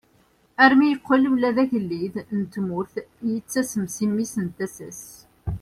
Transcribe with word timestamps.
Armi 0.63 0.87
yeqqel 0.91 1.23
ula 1.33 1.49
d 1.55 1.57
agellid 1.63 2.15
n 2.37 2.41
tmurt 2.53 2.95
yettasem 3.31 3.85
si 3.95 4.05
mmi 4.09 4.25
n 4.43 4.45
tasa-s. 4.57 5.03